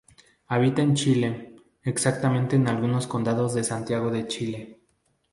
Habita 0.47 0.81
en 0.81 0.95
Chile.Exactamente 0.95 2.55
en 2.55 2.67
algunos 2.67 3.05
condados 3.05 3.53
de 3.53 3.63
Santiago 3.63 4.09
de 4.09 4.25
Chile. 4.25 4.81